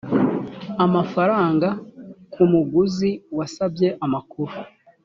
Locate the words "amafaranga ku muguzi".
0.85-3.11